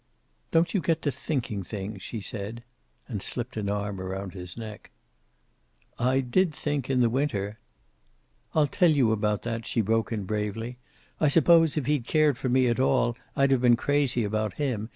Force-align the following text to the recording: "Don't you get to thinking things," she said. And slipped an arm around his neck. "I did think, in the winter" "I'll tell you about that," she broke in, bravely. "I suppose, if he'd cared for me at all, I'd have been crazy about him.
"Don't 0.49 0.73
you 0.73 0.81
get 0.81 1.03
to 1.03 1.11
thinking 1.11 1.61
things," 1.61 2.01
she 2.01 2.21
said. 2.21 2.63
And 3.07 3.21
slipped 3.21 3.55
an 3.55 3.69
arm 3.69 4.01
around 4.01 4.33
his 4.33 4.57
neck. 4.57 4.89
"I 5.99 6.21
did 6.21 6.55
think, 6.55 6.89
in 6.89 7.01
the 7.01 7.07
winter" 7.11 7.59
"I'll 8.55 8.65
tell 8.65 8.89
you 8.89 9.11
about 9.11 9.43
that," 9.43 9.67
she 9.67 9.81
broke 9.81 10.11
in, 10.11 10.23
bravely. 10.23 10.79
"I 11.19 11.27
suppose, 11.27 11.77
if 11.77 11.85
he'd 11.85 12.07
cared 12.07 12.35
for 12.39 12.49
me 12.49 12.65
at 12.65 12.79
all, 12.79 13.15
I'd 13.35 13.51
have 13.51 13.61
been 13.61 13.75
crazy 13.77 14.23
about 14.23 14.53
him. 14.53 14.89